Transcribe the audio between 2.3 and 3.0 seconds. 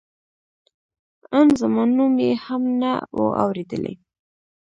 هم نه